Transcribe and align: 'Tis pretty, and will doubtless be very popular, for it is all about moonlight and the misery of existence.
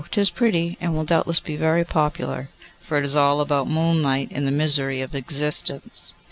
'Tis 0.09 0.31
pretty, 0.31 0.79
and 0.81 0.95
will 0.95 1.03
doubtless 1.05 1.39
be 1.39 1.55
very 1.55 1.83
popular, 1.83 2.49
for 2.79 2.97
it 2.97 3.05
is 3.05 3.15
all 3.15 3.39
about 3.39 3.67
moonlight 3.69 4.29
and 4.31 4.47
the 4.47 4.51
misery 4.51 4.99
of 4.99 5.13
existence. 5.13 6.15